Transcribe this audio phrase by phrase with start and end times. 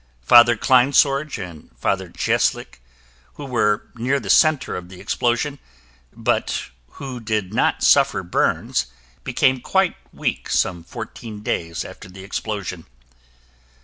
[0.23, 2.81] Father Kleinsorge and Father Cieslik,
[3.35, 5.59] who were near the center of the explosion,
[6.11, 8.87] but who did not suffer burns
[9.23, 12.87] became quite weak some fourteen days after the explosion.